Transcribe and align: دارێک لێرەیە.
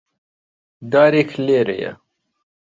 دارێک 0.91 1.29
لێرەیە. 1.45 1.91